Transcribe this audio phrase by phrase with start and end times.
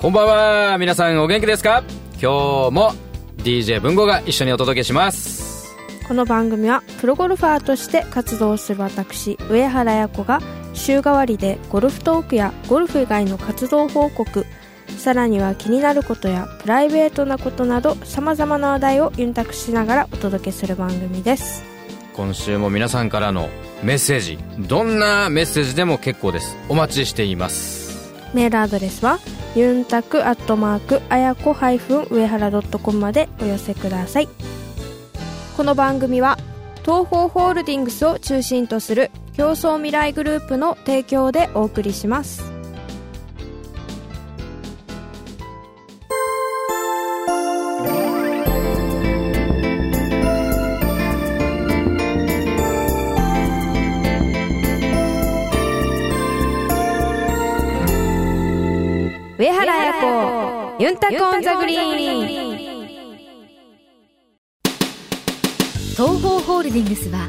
[0.00, 1.82] こんばんは皆さんお元気ですか？
[2.12, 2.92] 今日も
[3.38, 5.68] DJ 文吾が一緒にお届けします。
[6.06, 10.38] この番組はプロゴルファーとして活動する私上原彩子が
[10.74, 14.46] 週替わりでゴルフトークやゴルフ以外の活動報告
[14.98, 21.64] さらには気になることやプライベートなことなどさまざまな話題をユンタクしながらお届けする番組です。
[22.14, 23.48] 今週も皆さんからの
[23.82, 26.56] メッセージどんなメッセージでも結構です。
[26.68, 28.12] お待ちしています。
[28.34, 29.18] メールアドレスは
[29.54, 34.28] ユンタクアットマークあやこ上原 .com までお寄せください。
[35.56, 36.38] この番組は
[36.82, 42.42] 東方ホールディングスを中心とする競争未来グループの提供でお送りします。
[59.38, 62.72] 上原彩子ユンタコンザグリーン。
[65.92, 67.28] 東方ホールディングスは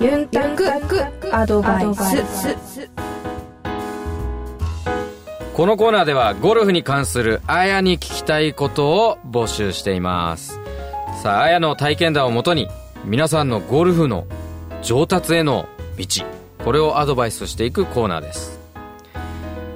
[0.00, 0.64] ユンタク
[1.30, 2.88] アドバイス。
[5.52, 10.58] このコーナーではゴルフに関するあやに聞きたいことを募集しています。
[11.22, 12.66] さああやの体験談をもとに
[13.04, 14.26] 皆さんのゴルフの
[14.80, 15.68] 上達への
[15.98, 16.06] 道。
[16.64, 18.58] これをアドバイスしていくコーナーです。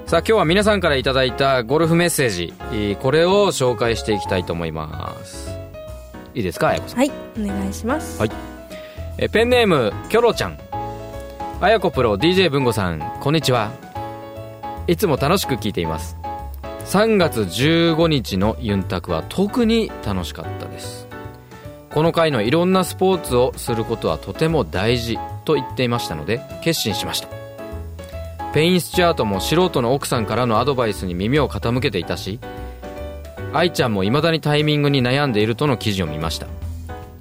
[0.06, 2.54] さあ今日は皆さんからいただいたゴルフメッセージ。
[3.02, 5.50] これを紹介していきたいと思います。
[6.34, 6.98] いいですかあやこさん？
[7.00, 8.18] はいお願いします。
[8.18, 8.53] はい
[9.16, 10.58] えペンネームキョロちゃん。
[11.60, 13.70] あやこプロ DJ 文吾さんこんにちは。
[14.88, 16.16] いつも楽しく聞いています。
[16.86, 21.06] 3月15日のユンタクは特に楽しかったです。
[21.92, 27.28] この回のいろんなスポーツをすることはとても大事と言っていましたので決心しました。
[28.52, 32.38] ペインスチャートも素人の奥さんからのアドバイスに耳を傾けていたし
[33.52, 36.48] 愛ちゃんも未だにタイミングに悩んでいるとの記事を見ました。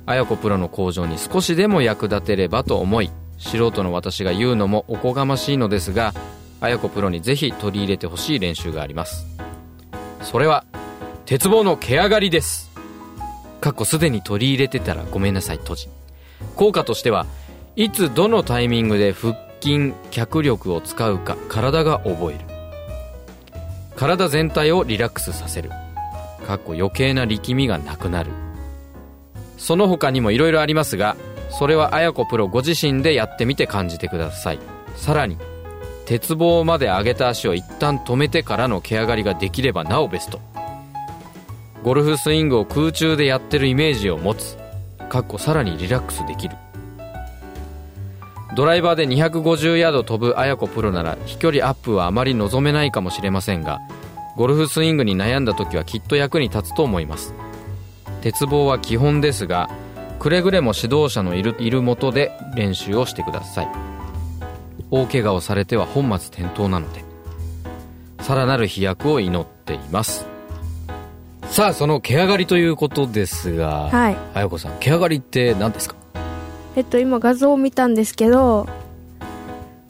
[0.06, 6.14] 綾子プロの向上に少しでも役立てればと思い素人の私が言うのもおこがましいのですが
[6.62, 9.28] 綾子プロにぜひ取り入れてほしい練習があります。
[10.22, 10.66] それは
[11.26, 12.72] 鉄棒の毛上がりです。
[13.60, 15.90] かっこすでに取り入れてたらごめんなさい閉じ。
[16.56, 17.26] 効果としては
[17.76, 22.46] いつどのタイミングで腹筋脚力を使うか体が覚える。
[23.98, 25.70] 体全体をリラックスさせる。
[26.48, 28.32] かっこ余計な力みがなくなる。
[29.64, 31.16] その他にも色々ありますが
[31.50, 34.60] それは綾子プロご自身でやってみて感じてください。
[34.98, 35.38] さらに
[36.06, 40.42] 鉄棒まで上げた足を一旦止めてからの毛上がりができればなおベスト。
[41.82, 44.58] ゴルフスイングを空中でやってるイメージを持つ。
[45.08, 46.58] かっこさらにリラックスできる。
[48.56, 53.80] ドライバーで250ヤード飛ぶ綾子プロなら飛距離アップはあまり望めないかもしれませんが
[54.36, 57.34] ゴルフスイングに悩んだ時はきっと役に立つと思います。
[58.24, 59.70] 鉄棒は基本ですが
[60.18, 63.68] くれぐれも指導者のいるいるもとで練習をしてください。
[64.92, 67.04] 大怪我をされては本末転倒なので
[68.22, 70.26] さらなる飛躍を祈っています。
[71.48, 74.18] さあその毛上がりということですがはい。
[74.34, 75.96] 綾子さん毛上がりって何ですか？
[76.78, 78.70] えっと今画像を見たんですけど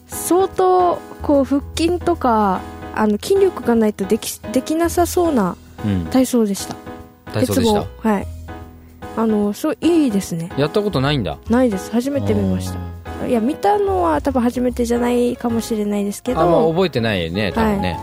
[0.07, 2.61] 相当こう腹筋とか
[2.95, 5.55] あの筋力がないとできできなさそうな
[5.85, 6.05] うん。
[6.07, 6.75] 体操でした
[7.33, 7.81] 体操でした？
[7.81, 8.27] 鉄棒はい。
[9.15, 10.51] あのそういいですね。
[10.57, 11.37] やったことないんだ。
[11.49, 11.91] ないです。
[11.91, 13.27] 初めて見ました。
[13.27, 16.41] いや見たのは多分初めてじゃないかもしれないですけど。
[16.41, 17.97] あんま覚えてないね多分ね、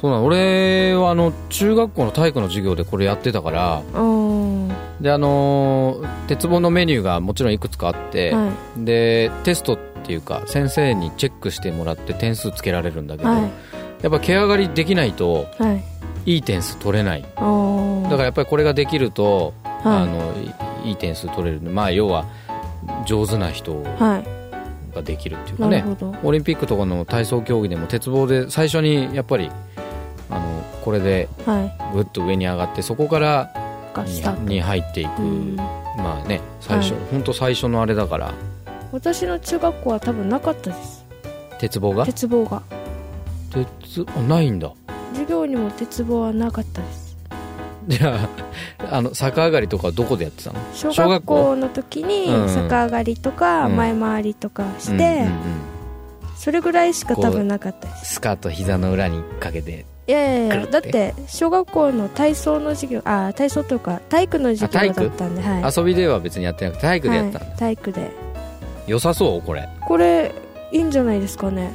[0.00, 3.82] そうなの俺はあの中学校の体育の授業でこれやってたから。
[3.94, 4.68] うん
[5.00, 13.50] であのー鉄棒のメニューがもちろんいくつかあって、はでテストっていうか先生にチェックしてもらって点数つけられるんだけど、はい
[14.02, 15.82] やっぱ毛上がりできないとはい。
[16.26, 17.22] いい点数取れない。
[17.22, 17.36] だか
[18.16, 19.76] らやっぱりこれができると、はい。
[19.84, 20.34] あの
[20.84, 21.60] いいい点数取れる。
[21.60, 22.26] まあ要は
[23.06, 24.22] 上手な人は
[24.92, 24.94] い。
[24.94, 25.82] ができるっていうかね。
[25.82, 26.14] なるほど。
[26.24, 29.50] オリンピックとかの体操競技でも鉄棒で最初にやっぱり
[30.28, 31.94] あのこれではい。
[31.94, 33.52] ぐっと上に上がってそこから
[34.44, 35.56] に入っていく、うん。
[35.56, 37.02] まあね最初、はい。
[37.12, 38.34] 本当最初のあれだから。
[38.90, 41.04] 私の中学校は多分なかったです。
[41.60, 42.04] 鉄棒が？
[42.04, 42.62] 鉄棒が
[43.50, 44.72] 鉄あないんだ。
[45.12, 47.16] 授業にも鉄棒はなかったです。
[47.88, 48.28] じゃ
[48.88, 50.58] ああの逆上がりとかどこでやってたの？
[50.74, 51.56] 小小学学校？
[51.56, 52.54] の時にうん。
[52.54, 53.76] 逆上がりとかうん。
[53.76, 55.28] 前回りとかして、
[56.36, 58.14] それぐらいしか多分なかったです。
[58.14, 68.10] スカート膝の裏にかけていやいやいやだって小学校の体操の授業あ体操とか体育の授業だったんで、はい、遊びでは別にやってなくて体育でやったんだ、はい、体育で。
[68.86, 69.42] 良さそう？
[69.42, 69.68] これ。
[69.86, 70.32] これ
[70.72, 71.72] いいんじゃないですかね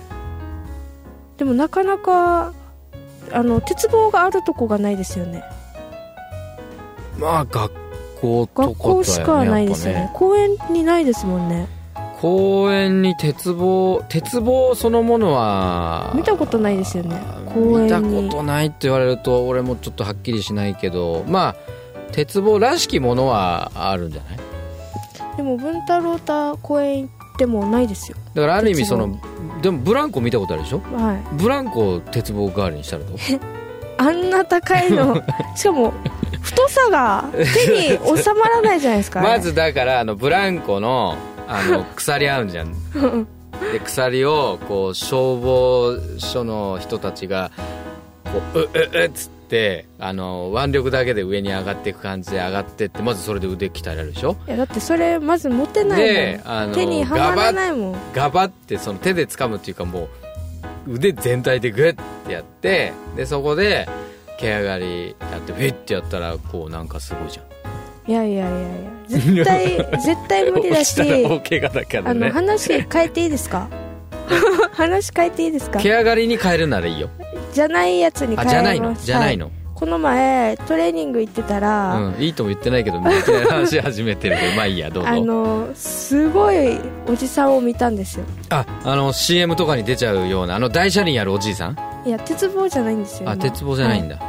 [1.41, 2.53] でもなかなか
[3.31, 5.43] あの鉄棒があるとこがないですよね。
[7.17, 7.71] まあ学
[8.21, 9.99] 校とかね学校しかないですよね。
[10.01, 11.67] やっぱ公園にないですもんね。
[12.19, 17.19] 公園に鉄棒鉄棒そのものは見たことないですよね。
[17.47, 18.09] 公園に。
[18.21, 21.55] 見たことないって言われると俺もちょっとはっきりしないけどまあ
[22.11, 25.37] 鉄棒らしきものはあるんじゃない？
[25.37, 28.17] でも文太郎太公園行ってもないですよ。
[28.35, 29.30] だからある意味その鉄
[29.61, 30.79] でもブランコ見たことあるでしょ？
[30.95, 31.35] はい。
[31.35, 33.17] ブランコを鉄棒代わりにしたらどう？
[33.97, 35.21] あんな高いの？
[35.55, 35.93] しかも
[36.41, 39.21] 太さが手に収まらないじゃないですか。
[39.23, 41.15] まずだからあのブランコの
[41.47, 42.73] あの鎖あるじゃん。
[43.73, 47.51] で鎖をこう消防署の人たちが
[48.25, 49.40] こううううっつって
[49.99, 54.35] あの腕力だけで上に上がっていく感じで上がってってまずそれで腕鍛えられるでしょ？
[54.47, 56.07] いやだってそれまず持てないもん。
[56.13, 57.95] であの手にはまらないもん。
[58.13, 60.07] ガバってその手で掴むっていうかも
[60.87, 61.95] う腕全体でグッ
[62.27, 63.87] てやってでそこで
[64.39, 67.45] 毛上がりやってフィッてやったらこうなんかすごいじゃん。
[68.11, 73.67] いやいやいやいや絶対 絶対無理だし大怪我だからあのね話変えていいですか
[74.73, 77.09] 話変えていいですか毛上がりに変えるならいいよ
[77.53, 78.95] じゃないやつに変えまじゃないの？
[78.95, 79.53] じゃないの、はい。
[79.75, 85.09] この前トレーニング行ってたら、うんいいとも言ってないけどいきなり話し始めてるけど まあいいやどうぞ。
[85.09, 88.25] あのすごいおじさんを見たんですよ。
[88.49, 91.77] ああの CM とかに出ちゃうようなあの大車輪やるおじいさん？
[92.05, 93.31] いや鉄棒じゃないんですよ今。
[93.31, 94.21] あ鉄棒じゃないんだ、は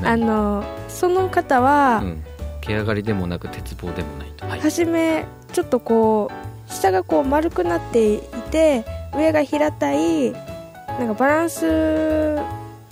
[0.00, 2.22] うんあのその方は、うん。
[2.60, 4.46] 毛上がりでもなく鉄棒でもないと。
[4.46, 4.60] はい。
[4.60, 6.30] 初めちょっとこ
[6.68, 8.20] う下がこう丸くなってい
[8.52, 8.84] て
[9.16, 12.36] 上が平たいなんかバランス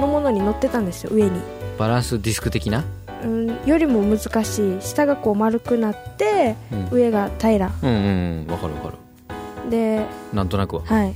[0.00, 1.30] のものに乗ってたんですよ上に、
[1.78, 2.84] バランスディスク的な？
[3.22, 4.80] うん、よりも難しい。
[4.80, 6.88] 下がこう丸くなってうん。
[6.90, 7.72] 上が平ら。
[7.82, 9.70] うんうんうんわかるわかる。
[9.70, 10.82] でなんとなくは。
[10.84, 11.08] はい。
[11.08, 11.14] うん。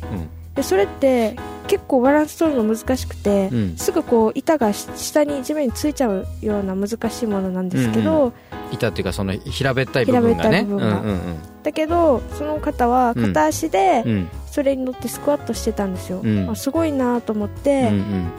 [0.54, 1.36] でそれって
[1.66, 3.76] 結構バランス取るの難しくて、うん。
[3.76, 8.32] すぐこう板がし下に地面についちゃうような難しいものなんですけど、うん
[8.72, 10.34] 板っていうかその平べったい部分がね。
[10.36, 11.00] 平べったい部分が。
[11.00, 11.18] うんうん
[11.64, 14.12] だけどその方は片足でうん。
[14.12, 16.48] うんそれに乗ってスクワットしてたんですよ、うん。
[16.48, 17.90] あすごいなと思っうんて、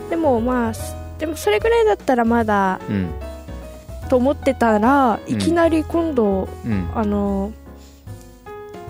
[0.09, 3.09] でもまあすでもそれぐらいだったらまだうんうん。
[4.07, 5.35] と思ってたらうん。
[5.35, 6.89] いきなり今度、うん。
[6.95, 7.51] あの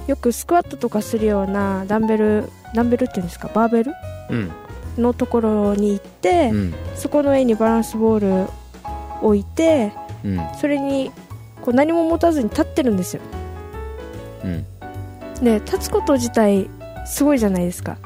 [0.06, 3.50] よくスクワットとかするようなダンベルダンベルっていうんですか？
[3.52, 3.94] バーベル？
[4.30, 4.52] うん。
[5.02, 6.74] のところに行って、うん。
[6.94, 8.50] そこの上にバランスボール
[9.24, 9.94] 置いて
[10.24, 10.40] うん。
[10.62, 11.12] それに
[11.66, 13.22] こう何も持たずに立ってるんですよ。
[14.44, 14.66] うん。
[15.44, 16.70] で立つこと自体
[17.08, 17.98] すごいじゃないですか。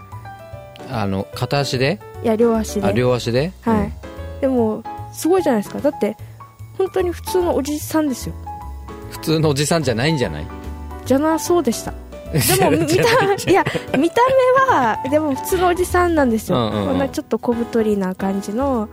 [0.91, 1.99] あの片足で？
[2.23, 2.87] いや両足で。
[2.87, 3.51] あ両足で？
[3.61, 3.93] はい、
[4.41, 5.79] でもすごいじゃないですか。
[5.79, 6.15] だって
[6.77, 8.35] 本当に普通のおじさんですよ。
[8.43, 8.49] うん
[9.09, 10.47] 普通のおじさんじゃないんじゃない？
[11.05, 11.93] じゃなそうでした。
[12.31, 13.65] でも見たいや
[13.97, 14.21] 見た
[14.67, 16.87] 目はでも普通のおじさんなんですよ、うんうんうん。
[16.89, 18.87] こんなちょっと小太りな感じの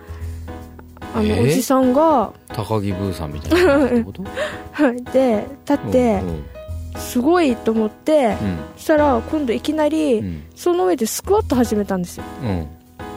[1.16, 4.22] あの、えーおじさんが高木ブーさんみたいなってこと？
[4.72, 5.02] はい。
[5.04, 6.44] で立ってうん
[6.98, 8.58] すごいと思ってうん。
[8.76, 10.42] そしたら今度いきなりうん。
[10.54, 12.24] その上でスクワット始めたんですよ。
[12.42, 12.66] うん。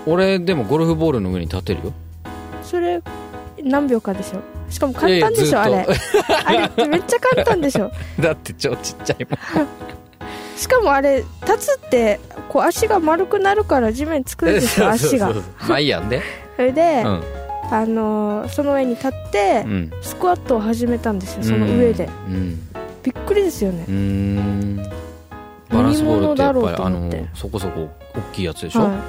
[0.06, 1.94] 俺でもゴルフボールの上に立てるよ。
[2.64, 3.02] それ
[3.64, 4.40] 何秒かでしょ。
[4.72, 5.86] しかも簡単でしょあれ。
[6.46, 7.92] あれめっちゃ簡単でしょ。
[8.20, 9.26] だって超ちっちゃい
[9.58, 9.68] もん。
[10.58, 15.34] しかもあれ立つってこう足が丸くなるから地面つくんですよ足が。
[15.68, 16.22] まあいいやんで。
[16.58, 17.24] それで、うん
[17.72, 19.92] あのーその上に立ってうん。
[20.02, 22.10] スクワットを始めたんですよその上で。
[22.28, 22.60] うん。
[23.04, 23.86] びっくりですよね。
[25.70, 29.00] バランスボールってやっぱりあのそこそこ大きいやつでしょ、は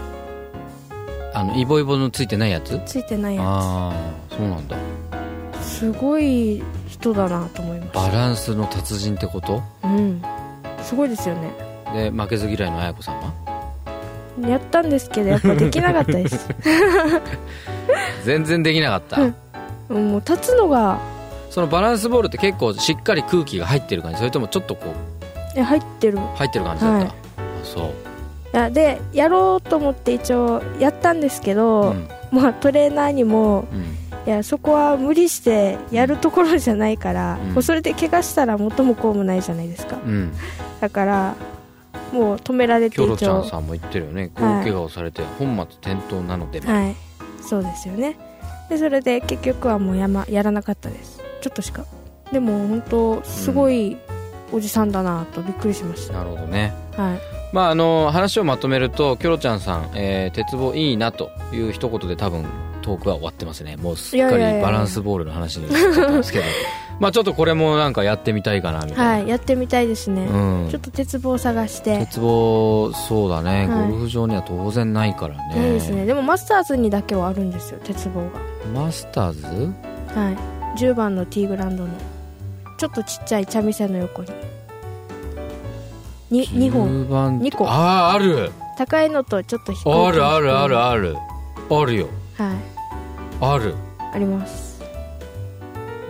[1.33, 2.75] あのイボイボのついてないやつ？
[2.75, 4.77] いついてないやああそうなんだ。
[5.63, 9.63] つすごい人だなと思いまバしランスの達人ってこと？
[9.81, 10.23] たうん。
[10.83, 11.51] すごいですよね。
[11.95, 13.33] で負けず嫌いの綾子さんは？
[14.47, 16.49] やったんですけどやっぱできなかったです
[18.25, 19.21] 全然できなかった、
[19.89, 20.11] うん。
[20.13, 20.99] もう立つのが
[21.51, 24.19] そのバランスボールって結構しっかり空気が入ってる感じ。
[24.19, 24.95] それともちょっとこう
[25.57, 26.19] え入ってる。
[26.19, 27.09] 入ってる感じだった、はい。
[27.09, 27.15] あ
[27.65, 27.91] そう、い
[28.53, 32.09] やでやろうと思って一応やったんですけど、うん。
[32.31, 33.97] まあ、トレーナーにもうん。
[34.27, 37.63] いやそこは無理してやるところじゃないから、うん。
[37.63, 39.97] それで怪我したら元も子もないじゃないですか。
[40.05, 40.33] うん、
[40.79, 41.35] だから
[42.13, 44.31] もう止められてキョロちゃんさんも言ってるよね。
[44.35, 44.61] はい。
[44.61, 46.95] 大怪我をされて本末転倒なので、はい
[47.51, 48.17] そうですよね。
[48.69, 51.21] でそれで結局はもうや,、ま、やらなかったです。
[51.41, 51.85] ちょっとしか。
[52.31, 53.97] でも本当すごい
[54.53, 56.73] おじさんだなとびっくりしました、なるほどね。
[56.97, 57.21] はい。
[57.53, 62.45] まああの話をまとめるとキョロちゃんさん、えー鉄棒いいなという一言で多分
[62.83, 63.77] トークは終わってますね。
[63.77, 66.45] もうすっかりバランスボールの話になっちゃったんですけど
[67.01, 70.69] まあちょっとこれもなんかやってみたいかなみたいな、はいやってみたいですね、うん。
[70.71, 71.99] ちょっと鉄棒探して。
[72.01, 73.91] 鉄棒そうだね、はい。
[73.91, 75.57] ゴルフ場には当然ないからね。
[75.57, 76.05] ないですね。
[76.05, 78.23] でもマスターズにだけはあるんですよ鉄棒
[78.75, 79.43] マスターズ？
[80.15, 80.37] がはい。
[80.77, 81.91] 10番のティーグラウンドの。
[82.79, 84.29] ちょっとちっちゃい茶店の横に。
[86.31, 87.07] に2本。
[87.07, 87.67] 10番二個。
[87.67, 88.53] ああある。
[88.77, 91.17] 高いのとちょっと低いあるあるあるある。
[91.71, 92.09] あるよ。
[92.37, 92.57] はい。
[93.41, 93.75] ある。
[94.13, 94.70] あります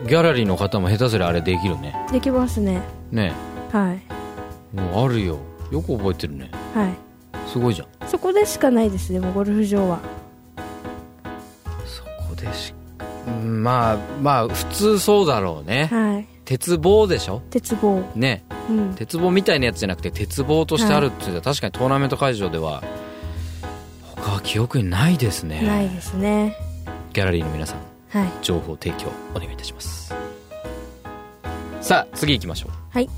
[0.07, 1.95] ギャラリーの方も下手すりゃあれできるね。
[2.11, 2.81] できますね。
[3.11, 3.33] ね。
[3.73, 4.77] はい。
[4.77, 5.39] もうあるよ。
[5.71, 6.51] よく覚えてるね。
[6.75, 6.95] はい。
[7.47, 8.09] すごいじゃん。
[8.09, 9.99] そこでしかないですでもゴルフ場は。
[11.85, 12.75] そこでし
[13.27, 15.87] うんまあまあ普通そうだろうね。
[15.91, 16.27] はい。
[16.45, 17.43] 鉄棒でしょ？
[17.51, 18.01] 鉄棒。
[18.17, 18.43] ね。
[18.69, 18.95] うん。
[18.95, 22.83] 鉄棒みたいなやつじゃなくて鉄棒としてあるって言ったら確かにトーナメント会場では
[24.17, 25.63] 他は記憶にないですね。
[25.63, 26.57] ないですね。
[27.13, 27.79] ギャラリーの皆さん。
[27.79, 27.87] はい
[28.43, 30.15] 情報提供お願いいたします。
[31.81, 32.71] さあ次行きましょう。
[32.91, 33.09] はい。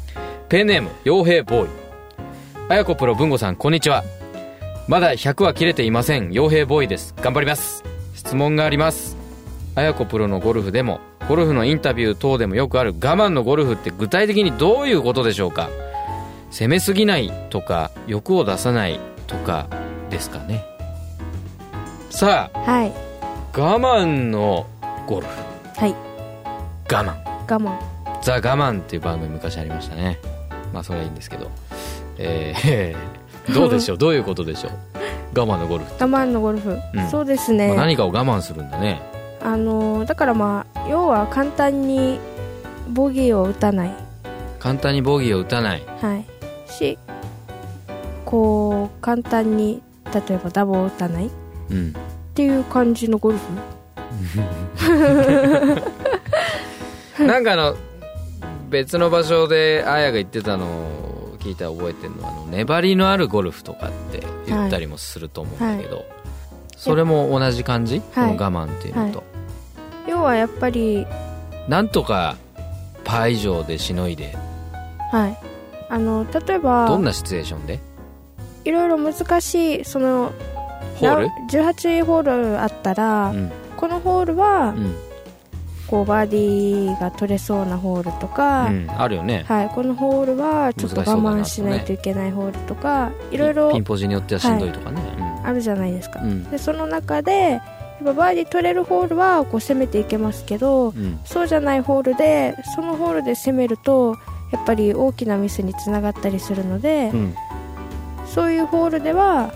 [0.48, 1.68] ペンネーム傭兵ボーイ。
[2.68, 4.04] あやこプロ文吾さんこんにちは。
[4.88, 6.30] まだ100は切れていません。
[6.30, 7.14] 傭兵ボーイです。
[7.20, 7.84] 頑張ります。
[8.14, 9.16] 質問があります。
[9.74, 15.70] あやこプロのゴルフでもゴルフのインタビュー等でもよくある我慢のゴルフって具体的にどういうことでしょうか？
[16.50, 19.68] 攻めすぎないとか欲を出さないとか
[20.10, 20.64] ですかね。
[22.10, 22.92] さあはい。
[23.54, 24.66] 我慢の
[25.06, 25.32] ゴルフ。
[25.80, 25.94] はい。
[26.90, 27.14] 我慢。
[27.48, 27.72] 我慢。
[28.22, 30.18] ザ・我慢っていう番組昔ありましたね。
[30.72, 31.50] まあそれはいいんですけど。
[32.18, 33.98] えー どうでしょう？
[33.98, 35.40] どういうことでしょう？
[35.40, 37.08] 我慢のゴルフ、我慢のゴルフ、うん。
[37.10, 39.02] そうですね、まあ、何かを我慢するんだね。
[39.42, 42.20] あのーだからまあ要は簡単に
[42.88, 43.90] ボギーを打たない。
[44.60, 45.82] 簡単にボギーを打たない。
[46.00, 46.24] はい。
[46.70, 46.96] し
[48.24, 49.82] こう簡単に
[50.14, 51.26] 例えばダボを打たない。
[51.26, 51.30] っ
[51.70, 51.94] うん。
[52.34, 53.44] ていう感じのゴルフ
[57.18, 57.76] なんかあの
[58.70, 66.04] 別の場所であやが言ってたのを聞いた覚えてるのはあの粘りのあるゴルフとかって言ったりもすると思うんだけど、
[66.76, 68.36] それも同じ感じ、はい。
[68.36, 69.24] この我慢っていうのと、は
[70.08, 71.06] 要はやっぱり
[71.68, 72.36] なんとか
[73.04, 74.36] パー以上でしのいで。
[75.10, 75.38] はい。
[75.90, 77.80] あの例えばどんなシチュエーションで？
[78.64, 80.32] いろいろ難しいその
[80.96, 83.52] ホール？18ホールあったら、うん
[83.82, 84.94] このホールは、うん、
[85.88, 89.44] こうバーディーが取れそうなホールとか、うん、あるよね。
[89.48, 95.02] はい、このホールはちょっと我慢しないといけないホールとかいろいろピンポジによってはしんどいとかね、
[95.44, 96.44] あるじゃないですか、うん。
[96.48, 101.18] でその中でやっぱバーディー取れるホールはこう攻めていけますけどうん。
[101.24, 104.16] そうじゃないホールでそのホールで攻めると
[104.52, 107.34] やっぱり大きなミスにつながったりするので、うん。
[108.26, 109.52] そういうホールでは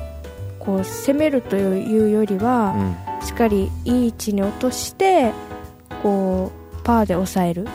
[0.58, 5.32] こう攻めるというよりは、うんしっかりいい位置に落として
[6.00, 7.66] こうパーで抑える。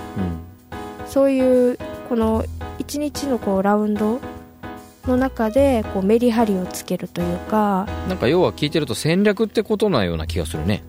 [1.08, 1.77] そういう
[2.08, 2.46] この
[2.79, 4.22] 1日のこうラウンド
[5.05, 7.86] の中でこうメリハリをつけるというか。
[8.03, 10.84] うん、なんか要は聞いてると戦略ってことなような気がするね。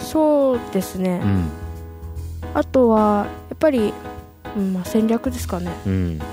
[0.00, 1.48] そうですね、うん。
[2.54, 3.92] あとはやっぱり、
[4.56, 5.70] うんまあ、戦略ですかね。
[5.86, 6.18] うん。
[6.18, 6.24] や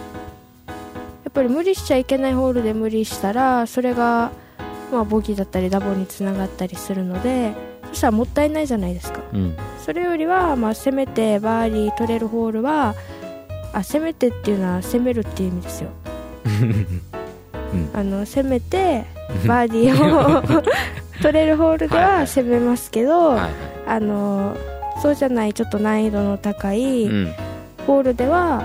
[1.30, 4.32] っぱり無理しちゃいけないホールで無理したらそれが、
[4.90, 9.22] まあ、ボギーだったりダボにつながったりするのでそしたらもったいないじゃないですか。
[9.34, 9.56] うん。
[9.80, 12.96] それよりは、まあ、攻めてバーディー取れるホールは
[13.74, 15.90] あ攻めてっていうのは攻めるっていう意味ですよ。
[17.94, 19.06] あの攻めて
[19.48, 20.64] バーディーを
[21.22, 23.50] 取れるホールでは攻めますけど、はいはい。
[23.88, 24.56] あの
[25.02, 27.34] そうじゃないちょっと難易度の高いうん。
[27.86, 28.64] ホールでは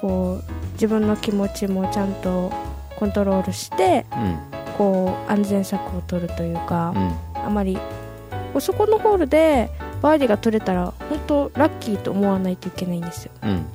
[0.00, 2.50] こう自分の気持ちもちゃんと
[2.98, 4.36] コントロールしてうん。
[4.76, 7.14] こう安全策を取るというかう、ん。
[7.46, 7.78] あまり
[8.60, 9.70] そこのホールで
[10.02, 13.32] バーディーが取れたら本当ラッキーと思わないといけないんですよ。
[13.42, 13.66] うん。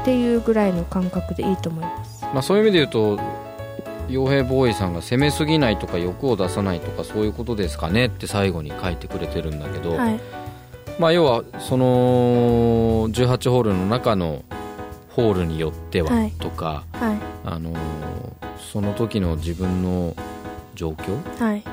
[0.00, 2.24] っていうぐらいの感覚でいいと思います。
[2.32, 3.22] まあ、そういう意味で言うと
[4.08, 10.20] 傭兵ボーイさんが攻めすぎないとか欲を出さないとかそういうことですかねって最後に書いてくれてるんだけど、はい。
[10.98, 14.42] まあ要はその18ホールの中の
[15.10, 16.32] ホールによってははい。
[16.32, 17.16] とか、はい。
[17.44, 17.78] あのー
[18.72, 20.14] その時の自分の
[20.76, 21.64] 状況はい。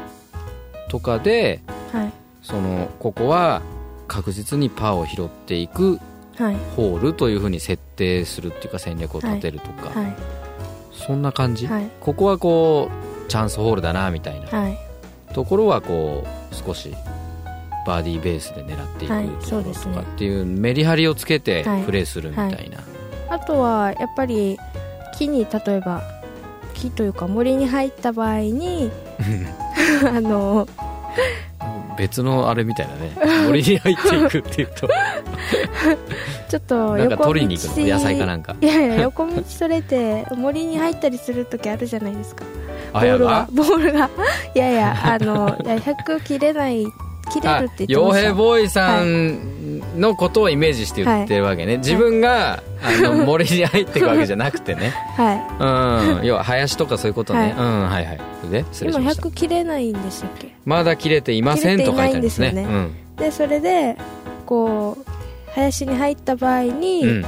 [0.89, 1.61] とかで
[1.99, 2.13] はい。
[2.41, 3.61] そのここは
[4.07, 5.99] 確実にパーを拾っていく
[6.37, 6.57] はい。
[6.75, 10.15] ホールというふうに設定するっていうか戦略を立てるとか、はい。
[10.91, 11.89] そんな感じ、はい。
[11.99, 12.91] ここはこ
[13.25, 14.47] うチャンスホールだなみたいな。
[14.47, 14.77] はい。
[15.33, 16.93] ところはこう少し
[17.85, 19.27] バーディーベースで狙っていくはい。
[19.39, 21.83] ととかっていうメリハリをつけてはい。
[21.83, 22.79] プレーするみたいな、
[23.29, 24.59] あとはやっぱり
[25.17, 26.03] 木に例えば
[26.75, 28.91] 木というか森に入った場合に
[30.05, 30.67] あの
[31.97, 33.11] 別のあれみたいなね。
[33.45, 34.87] 森に入っていくっていうと。
[36.49, 38.55] ちょっとなんか横道取りに行くの野菜かなんか。
[38.61, 42.45] いやいや横道それて森に入ったりする時あるじゃないですか。
[42.93, 44.09] ボールががボールが。
[44.55, 46.85] いやいやあのいや100切れない
[47.31, 49.57] 切れあるって言ってま傭兵したボーイさん
[49.97, 54.93] のことをイメージして言ってるわけね、自分があの森に入っていくわけじゃなくてね。
[55.17, 56.25] はうん。
[56.25, 57.51] 要は林とかそういうことね、はい。
[57.51, 58.19] うんはいはい。
[58.51, 59.27] で失い今礼しました。
[59.29, 60.55] 100切れないんでしたっけ？
[60.65, 62.49] まだ切れていませんと書いてあるんですね。
[62.51, 63.97] 切れていないんでそれで
[64.45, 67.25] こう林に入った場合に、うん、うん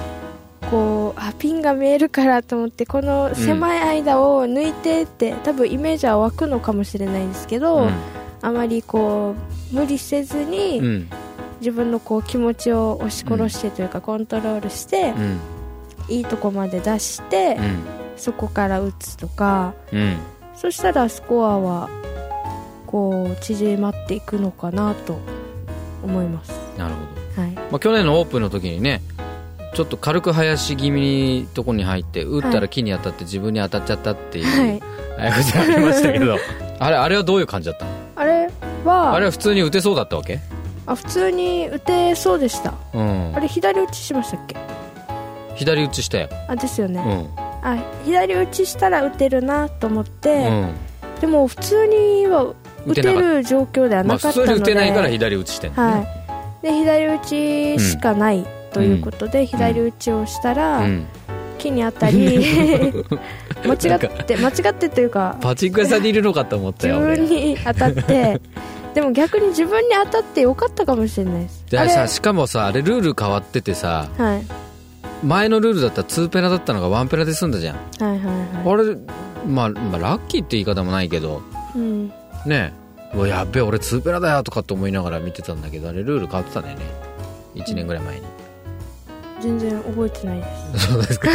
[0.69, 7.89] こうあピンが見えるからと思ってこの狭い間を抜いてって、多分イメージは湧くのかもしれないですけど、
[8.41, 9.33] あまりこ
[9.73, 11.09] う無理せずに、うんうん
[11.59, 15.39] 自分のこう気持ちを押し殺してというか、コントロールして、うん。
[16.09, 17.99] いいとこまで出して、うん。
[18.17, 20.17] そこから打つとかうん。
[20.55, 21.89] そしたらスコアは
[22.85, 25.17] こう縮まっていくのかなと
[26.03, 26.99] 思います、なるほ
[27.37, 27.41] ど。
[27.41, 29.01] はい、まあ、去年のオープンの時にね
[29.73, 34.81] ちょっと軽く林気味にとこに入って打ったら木に当たって自分に当たっちゃったっていう、はい、
[35.29, 36.37] ああいうことありましたけど。
[36.81, 37.91] あれあれはどういう感じだったの？
[38.17, 38.49] あれ
[38.83, 40.39] はあれは普通に打てそうだったわけ？
[40.89, 42.73] あ普通に打てそうでした。
[42.93, 43.31] うん。
[43.35, 44.55] あれ左打ちしましたっけ？
[45.55, 46.29] 左打ちしたよ。
[46.47, 47.39] あですよね、うん。
[47.67, 50.73] あ左打ちしたら打てるなと思って、うん。
[51.21, 52.53] でも普通には
[52.87, 56.07] 打てる状況ではなかったので、普通に打てないから左打ちしてんのはね
[56.63, 61.05] い、で左打ちしかないということで、左打ちをしたら、うん。
[61.59, 62.39] 木に当たり
[63.65, 67.17] 間違って間違ってというかパチンコ屋さんにいるのかと思った自よ俺。
[67.19, 68.41] 分に当たって
[68.99, 71.65] でも逆に自分に当たってよかったかもしれないです。
[71.69, 75.25] さしかもさあれルール変わっててさはい。
[75.25, 77.77] 前のルールだったら2ペナだったのが1ペナで済んだじゃん。
[77.77, 78.19] はいはい
[78.65, 78.97] はあれ、
[79.47, 81.41] まあ、まあラッキーって言い方もないけど
[81.77, 82.07] い、うん、
[82.45, 82.73] ね
[83.13, 83.15] え。
[83.15, 86.83] うわやっべえ俺2ペナだよとかって思いながら見てたんだけどあれルール変わってたんだよね。
[87.55, 88.25] 1年ぐらい前に、
[89.39, 90.87] 全然覚えてないです。
[90.87, 91.29] そうですか。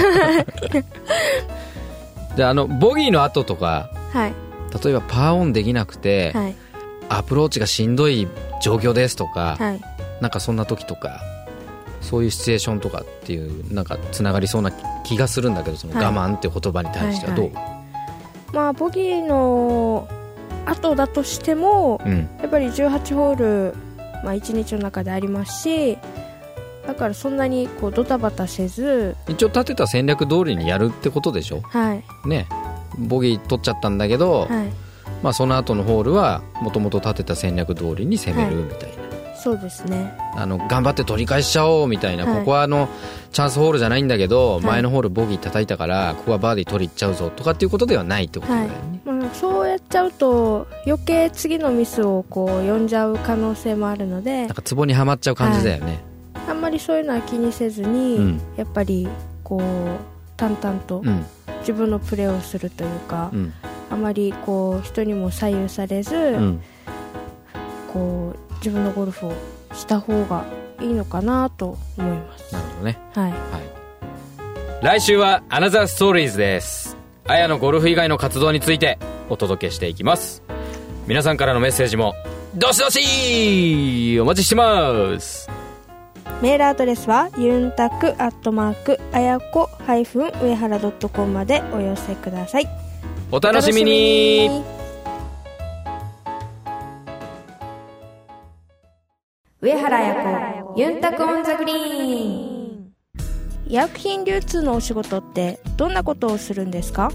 [2.37, 4.35] であのボギーの後とかはい。
[4.85, 6.57] 例えばパーオンできなくて、はい
[7.09, 8.29] アプローチがしんどい
[8.63, 9.81] 状況ですとか、はい。
[10.21, 11.21] なんかそんな時とか
[12.01, 14.71] そういうシチュエーションとかっていうなんかつながりそうな
[15.05, 16.05] 気がするんだけどそのはい。
[16.05, 18.55] 我慢っていう言葉に対してはどう、はい。
[18.55, 20.09] まあボギーの
[20.67, 22.29] 後だとしてもうん。
[22.41, 23.37] やっぱり18ホー
[23.73, 23.75] ル、
[24.25, 25.99] まあ、1日の中でありますし
[26.87, 31.61] だからそんなにこうドタバタせず一応立てた戦略通りにやるってことでしょ？
[31.63, 32.05] はい。
[32.29, 32.47] ね。
[32.99, 34.73] ボギー取っちゃったんだけど、はい
[35.25, 40.15] まあ、その後のホールはもともと立てた戦略通りに攻めるみたいな、そうですね。
[40.37, 42.39] あの頑張って取り返しちゃおうみたいな、はい。
[42.41, 42.91] ここはあの
[43.33, 44.67] チャンスホールじゃないんだけど、い。
[44.67, 56.01] 前のホールボギー叩いたからここはバーディー取りいっちゃうぞとかっていうことではないってことだよね、まあ、そうやっちゃうと余計次のミスをこう呼んじゃう可能性もあるのでなんかツボにはまっちゃう感じだよね、
[56.47, 58.41] あんまりそういうのは気にせずに、うん。
[58.59, 59.09] やっぱり
[59.43, 59.63] こう
[60.37, 61.25] 淡々とうん。
[61.65, 63.53] 自分のプレーをするというか、うん
[63.95, 66.63] あまりこう人にも左右されず、うん。
[67.93, 69.33] こう自分のゴルフを
[69.73, 70.45] した方が
[70.81, 72.53] いいのかなと思います。
[72.53, 72.99] なるほどね。
[73.15, 73.31] はい。
[73.31, 73.41] はい。
[74.83, 76.97] 来週はアナザーストーリーズです。
[77.27, 78.99] あやのゴルフ以外の活動について
[79.31, 80.43] お届けしていきます。
[81.07, 82.15] 皆さんからのメッセージも
[82.55, 85.49] どしどしお待ちしてます。
[86.43, 92.84] メールアドレスはユンタクアットマークあやこ上原 .com までお寄せください
[93.37, 94.49] お楽しみに。
[99.61, 102.93] 上原彩子ユンタクオンザグリーン。
[103.67, 107.11] 医薬品流通のお仕事ってどんなことをするんですか？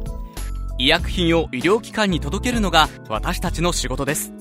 [0.78, 4.34] 医薬品を医療機関に届けるのが私たちの仕事です。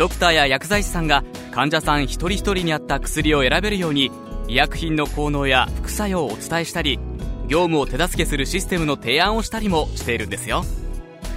[0.00, 4.10] ドクターや薬剤師さんが患者さん一人一人に合った薬を選べるように
[4.48, 6.98] 医薬品の効能や副作用をお伝えしたり
[7.46, 10.64] 業務を手助けするシステムの提案をしたりもしているんですよ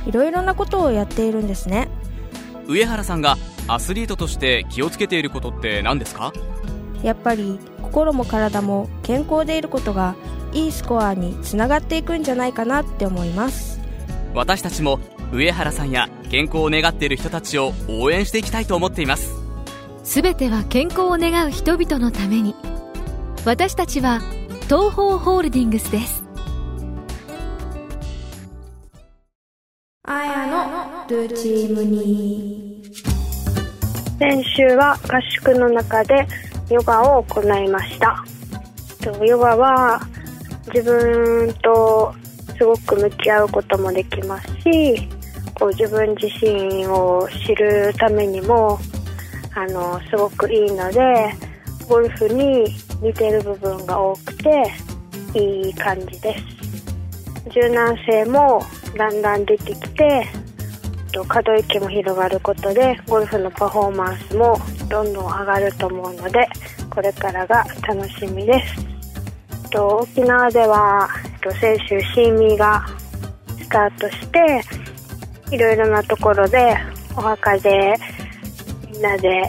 [0.05, 1.89] いろいろなことをやっているんですね。
[2.67, 3.37] 上原さんが
[3.67, 6.33] アスリートとして気をつけていることって何ですか？
[7.03, 10.15] やっぱり心も体も健康でいることが
[10.53, 13.79] いいスコアにつながっていくんじゃないかなって思います。
[14.33, 14.99] 私たちも
[15.31, 19.33] 上原さんや健康を願っている人たちを応援していきたいと思っています。
[20.03, 22.55] すべては健康を願う人々のために。
[23.45, 24.21] 私たちは
[24.65, 26.20] 東方ホールディングスです
[30.03, 32.81] あやのルーチームに。
[34.17, 36.27] 先週は合宿の中で
[36.71, 38.25] ヨガを行いました。
[39.23, 40.01] ヨガは
[40.73, 42.15] 自分と
[42.57, 45.07] すごく向き合うこともできますし
[45.53, 48.79] こう自分自身を知るためにも
[49.53, 51.31] あのすごくいいので
[51.87, 54.63] ゴルフに似てる部分が多くて
[55.35, 57.49] いい感じです。
[57.51, 58.63] 柔軟性も
[58.97, 60.27] だんだん出てきて
[61.27, 64.57] 可動域も広がることでゴルフのパフォーマンスも
[64.89, 66.47] どんどん上がると思うので
[66.89, 68.91] これからが楽しみです。
[69.73, 71.07] 沖縄では
[71.59, 72.85] 先週シーミーが
[73.57, 74.61] スタートして
[75.49, 76.75] いろいろなところで
[77.15, 77.95] お墓で
[78.91, 79.43] みんなで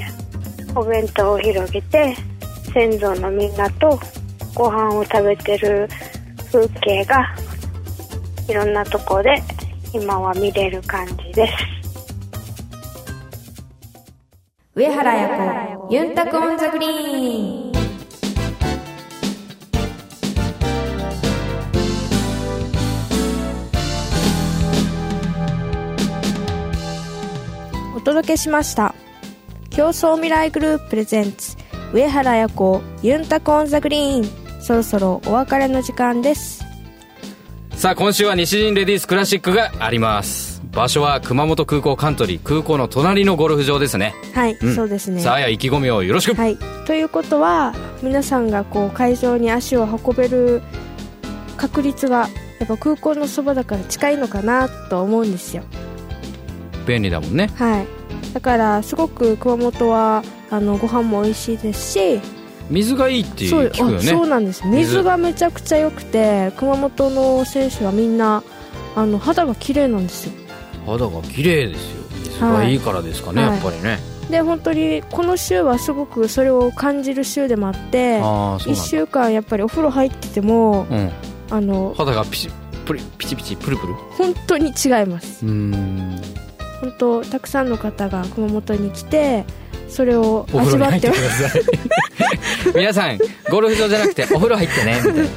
[0.75, 2.15] お弁当を広げて
[2.73, 3.99] 先祖のみんなと
[4.55, 5.89] ご飯を食べてる
[6.53, 7.35] 風景が
[8.49, 9.43] いろんなとこで
[9.95, 11.53] 今は見れる感じです。
[14.75, 17.73] 上原彩子ユンタク on the green。
[27.95, 28.95] お届けしました。
[29.71, 31.57] 共創未来グループ presents
[31.93, 34.43] 上原彩子ユンタク on the green。
[34.63, 36.62] そろそろお別れの時間です
[37.83, 40.63] さあ今週は西陣レディースクラシックがあります。
[40.71, 44.15] 場所は熊本空港カントリー空港の隣のゴルフ場ですね。
[44.35, 44.75] はい、うん。
[44.77, 45.21] そうですね。
[45.21, 50.63] さあや意気込みをよろしく、はい、ということは皆さんがこう会場に足を運べる
[51.57, 52.29] 確率が
[52.61, 55.65] やっぱ空港のそばだから近いのかなと思うんですよ。
[56.87, 57.51] 便利だもんね。
[57.57, 57.87] はい。
[58.33, 62.21] だからすごく熊本はあのご飯も美味しいですし
[62.71, 63.97] 水がいいって聞くよね。
[63.99, 64.67] あそうなんです。
[64.67, 65.03] 水。
[65.03, 68.43] がめちゃくちゃ良くて熊本の選手はみんな
[68.95, 70.33] あの肌が綺麗なんですよ。
[70.87, 72.03] 肌が綺麗ですよ。
[72.25, 73.53] 水がいいからですかね、はい。
[73.53, 73.99] やっぱりね、
[74.31, 78.89] で本当にこの週はすごくそれを感じる週でもあって1ああそうなんだ。
[78.89, 81.11] 週間やっぱりお風呂入っててもうん。
[81.51, 82.49] あの肌がピチ
[82.87, 83.95] プリピチピチプルプル？
[84.17, 85.45] 本当に違います。
[85.45, 86.21] うーん。
[86.81, 89.45] 本当たくさんの方が熊本に来て
[89.93, 91.63] それを味わってください。
[92.75, 93.19] 皆さん
[93.51, 95.01] ゴルフ場じゃなくてお風呂入ってね。
[95.05, 95.29] みたいな。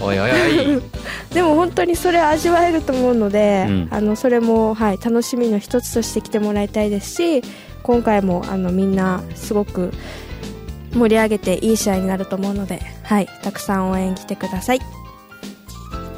[0.00, 0.34] おいおいお
[0.76, 0.82] い。
[1.32, 3.88] でも本当にそれ味わえると思うので、うん。
[3.90, 7.42] あのそれも、はい、楽しみの一つとして来てもらいたいですし
[7.82, 9.92] 今回もあのみんなすごく
[10.94, 14.80] 盛り上げていい試合になると思うので、はい、たくさん応援来てください。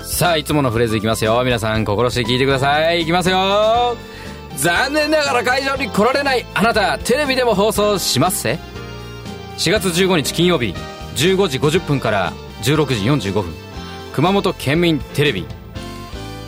[0.02, 1.40] さあいつものフレーズいきますよ。
[1.44, 3.02] 皆さん心して聞いてください。
[3.02, 3.96] いきますよ
[4.56, 8.58] 残念ながら会場に来られないあなたテレビでも放送しますせ
[9.58, 10.74] 4月15日金曜日
[11.16, 12.32] 15時50分から
[12.64, 13.52] 16時45分。
[14.14, 15.46] 熊本県民テレビ。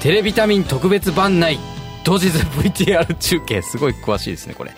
[0.01, 1.59] テレビタミン特別版内
[2.05, 3.63] 当日 VTR 中継。
[3.63, 4.73] すごい詳しいですねこれ。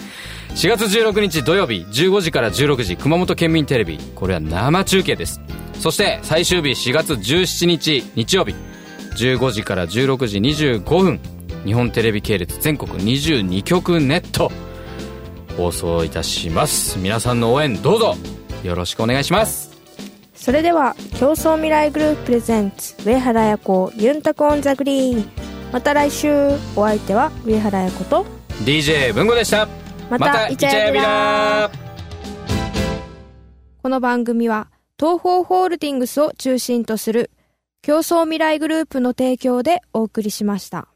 [0.50, 3.98] 4月16日土曜日15時から16時熊本県民テレビ。
[4.14, 5.40] これは生中継です。
[5.74, 8.54] そして最終日4月17日日曜日
[9.16, 11.37] 15時から16時25分。
[11.68, 14.50] 日本テレビ系列全国22局ネット
[15.54, 16.98] 放送いたします。
[16.98, 18.14] 皆さんの応援どうぞ
[18.64, 19.76] よろしくお願いします。
[20.34, 25.30] それでは共創未来グループ presents 上原彩子ユンタク on the green。
[25.70, 26.32] また来週
[26.74, 28.24] お相手は上原彩子と
[28.64, 29.68] DJ 文吾でした。
[30.08, 31.70] またイチャヤビラ
[33.82, 37.30] この番組は東邦ホールディングスを中心とする
[37.82, 40.88] 共創未来グループの提供でお送りしました。